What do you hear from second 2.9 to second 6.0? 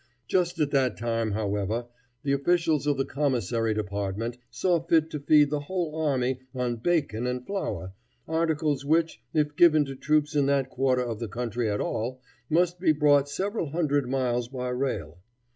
the commissary department saw fit to feed the whole